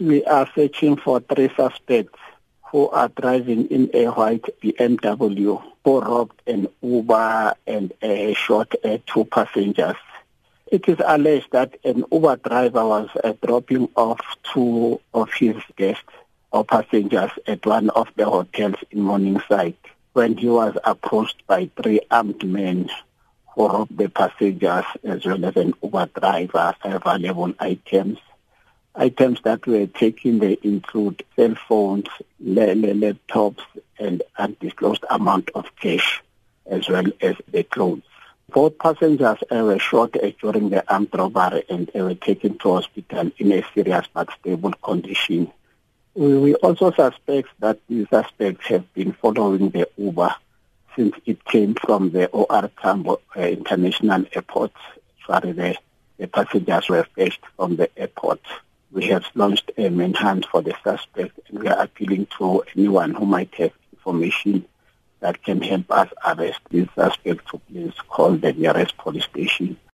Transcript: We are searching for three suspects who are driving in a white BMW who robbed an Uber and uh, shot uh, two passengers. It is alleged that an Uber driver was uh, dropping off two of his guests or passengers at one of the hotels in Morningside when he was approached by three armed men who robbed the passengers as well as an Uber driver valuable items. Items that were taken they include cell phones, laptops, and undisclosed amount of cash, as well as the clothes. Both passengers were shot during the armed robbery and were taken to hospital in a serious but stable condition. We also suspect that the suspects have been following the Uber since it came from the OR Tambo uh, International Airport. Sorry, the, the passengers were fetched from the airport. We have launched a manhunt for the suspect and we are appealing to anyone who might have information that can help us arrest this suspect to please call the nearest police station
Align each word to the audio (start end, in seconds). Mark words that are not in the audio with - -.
We 0.00 0.24
are 0.24 0.48
searching 0.54 0.96
for 0.96 1.20
three 1.20 1.50
suspects 1.54 2.18
who 2.70 2.88
are 2.88 3.08
driving 3.08 3.66
in 3.66 3.90
a 3.92 4.06
white 4.06 4.46
BMW 4.62 5.62
who 5.84 6.00
robbed 6.00 6.40
an 6.46 6.68
Uber 6.80 7.54
and 7.66 7.92
uh, 8.02 8.32
shot 8.32 8.74
uh, 8.82 8.96
two 9.06 9.26
passengers. 9.26 9.96
It 10.72 10.88
is 10.88 10.96
alleged 11.04 11.52
that 11.52 11.76
an 11.84 12.06
Uber 12.10 12.36
driver 12.36 12.86
was 12.86 13.10
uh, 13.22 13.34
dropping 13.44 13.90
off 13.94 14.22
two 14.54 15.02
of 15.12 15.34
his 15.34 15.56
guests 15.76 16.14
or 16.50 16.64
passengers 16.64 17.32
at 17.46 17.66
one 17.66 17.90
of 17.90 18.08
the 18.16 18.24
hotels 18.24 18.76
in 18.90 19.02
Morningside 19.02 19.76
when 20.14 20.34
he 20.38 20.48
was 20.48 20.78
approached 20.82 21.46
by 21.46 21.68
three 21.76 22.00
armed 22.10 22.42
men 22.42 22.88
who 23.54 23.68
robbed 23.68 23.98
the 23.98 24.08
passengers 24.08 24.86
as 25.04 25.26
well 25.26 25.44
as 25.44 25.56
an 25.56 25.74
Uber 25.82 26.08
driver 26.18 26.74
valuable 27.04 27.52
items. 27.60 28.18
Items 29.00 29.40
that 29.44 29.66
were 29.66 29.86
taken 29.86 30.40
they 30.40 30.58
include 30.62 31.24
cell 31.34 31.54
phones, 31.66 32.08
laptops, 32.44 33.62
and 33.98 34.22
undisclosed 34.36 35.06
amount 35.08 35.48
of 35.54 35.64
cash, 35.80 36.22
as 36.66 36.86
well 36.86 37.06
as 37.22 37.34
the 37.50 37.62
clothes. 37.62 38.02
Both 38.50 38.78
passengers 38.78 39.38
were 39.50 39.78
shot 39.78 40.14
during 40.42 40.68
the 40.68 40.84
armed 40.92 41.08
robbery 41.14 41.64
and 41.70 41.90
were 41.94 42.14
taken 42.14 42.58
to 42.58 42.74
hospital 42.74 43.30
in 43.38 43.52
a 43.52 43.64
serious 43.72 44.06
but 44.12 44.28
stable 44.38 44.74
condition. 44.82 45.50
We 46.14 46.54
also 46.56 46.90
suspect 46.90 47.48
that 47.60 47.78
the 47.88 48.06
suspects 48.10 48.66
have 48.66 48.92
been 48.92 49.12
following 49.14 49.70
the 49.70 49.88
Uber 49.96 50.34
since 50.94 51.14
it 51.24 51.42
came 51.46 51.74
from 51.74 52.10
the 52.10 52.28
OR 52.28 52.70
Tambo 52.82 53.22
uh, 53.34 53.40
International 53.40 54.26
Airport. 54.34 54.72
Sorry, 55.26 55.52
the, 55.52 55.76
the 56.18 56.28
passengers 56.28 56.90
were 56.90 57.06
fetched 57.16 57.46
from 57.56 57.76
the 57.76 57.88
airport. 57.98 58.40
We 58.92 59.06
have 59.06 59.24
launched 59.34 59.70
a 59.76 59.88
manhunt 59.88 60.46
for 60.46 60.62
the 60.62 60.74
suspect 60.82 61.38
and 61.48 61.60
we 61.60 61.68
are 61.68 61.82
appealing 61.82 62.26
to 62.38 62.64
anyone 62.76 63.14
who 63.14 63.24
might 63.24 63.54
have 63.54 63.72
information 63.92 64.66
that 65.20 65.42
can 65.42 65.60
help 65.62 65.90
us 65.90 66.10
arrest 66.24 66.60
this 66.70 66.88
suspect 66.94 67.48
to 67.50 67.58
please 67.58 67.94
call 68.08 68.36
the 68.36 68.52
nearest 68.52 68.96
police 68.96 69.24
station 69.24 69.76